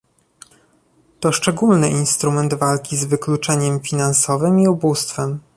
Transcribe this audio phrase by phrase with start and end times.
[1.19, 5.39] To szczególny instrument walki z wykluczeniem finansowym i ubóstwem